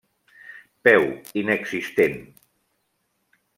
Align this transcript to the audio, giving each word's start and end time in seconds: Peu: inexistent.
Peu: 0.87 1.03
inexistent. 1.43 2.19